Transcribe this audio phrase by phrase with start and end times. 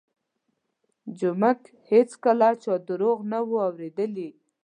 [1.17, 4.29] جومک هېڅکله چا درواغ نه وو اورېدلي.